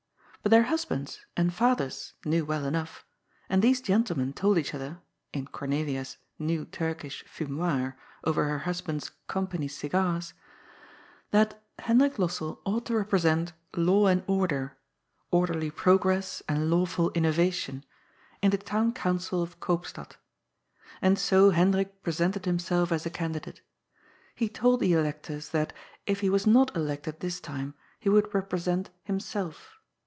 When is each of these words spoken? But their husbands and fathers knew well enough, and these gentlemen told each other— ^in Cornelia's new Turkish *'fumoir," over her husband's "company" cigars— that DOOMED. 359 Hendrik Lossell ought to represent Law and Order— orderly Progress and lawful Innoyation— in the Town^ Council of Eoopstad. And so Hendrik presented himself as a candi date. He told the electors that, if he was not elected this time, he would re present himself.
But 0.43 0.49
their 0.49 0.63
husbands 0.63 1.19
and 1.37 1.53
fathers 1.53 2.13
knew 2.25 2.43
well 2.45 2.65
enough, 2.65 3.05
and 3.47 3.61
these 3.61 3.79
gentlemen 3.79 4.33
told 4.33 4.57
each 4.57 4.73
other— 4.73 4.99
^in 5.35 5.51
Cornelia's 5.51 6.17
new 6.39 6.65
Turkish 6.65 7.23
*'fumoir," 7.27 7.93
over 8.23 8.45
her 8.47 8.57
husband's 8.57 9.11
"company" 9.27 9.67
cigars— 9.67 10.33
that 11.29 11.51
DOOMED. 11.51 11.85
359 11.85 11.99
Hendrik 12.09 12.17
Lossell 12.17 12.59
ought 12.65 12.85
to 12.87 12.97
represent 12.97 13.53
Law 13.77 14.07
and 14.07 14.23
Order— 14.25 14.75
orderly 15.39 15.69
Progress 15.69 16.41
and 16.49 16.71
lawful 16.71 17.11
Innoyation— 17.11 17.83
in 18.41 18.49
the 18.49 18.57
Town^ 18.57 18.95
Council 18.95 19.43
of 19.43 19.59
Eoopstad. 19.59 20.13
And 21.03 21.19
so 21.19 21.51
Hendrik 21.51 22.01
presented 22.01 22.45
himself 22.45 22.91
as 22.91 23.05
a 23.05 23.11
candi 23.11 23.43
date. 23.43 23.61
He 24.33 24.49
told 24.49 24.79
the 24.79 24.93
electors 24.93 25.49
that, 25.49 25.71
if 26.07 26.21
he 26.21 26.31
was 26.31 26.47
not 26.47 26.75
elected 26.75 27.19
this 27.19 27.39
time, 27.39 27.75
he 27.99 28.09
would 28.09 28.33
re 28.33 28.41
present 28.41 28.89
himself. 29.03 29.77